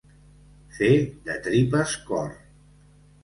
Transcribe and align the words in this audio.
Fer 0.77 0.87
de 1.27 1.35
tripes 1.47 1.93
cor. 2.09 2.31